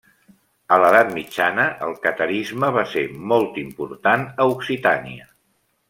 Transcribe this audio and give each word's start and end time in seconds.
A 0.75 0.77
l'edat 0.83 1.11
mitjana 1.17 1.65
el 1.89 1.93
catarisme 2.07 2.71
va 2.79 2.87
ser 2.95 3.05
molt 3.35 3.61
important 3.67 4.27
a 4.47 4.53
Occitània. 4.57 5.31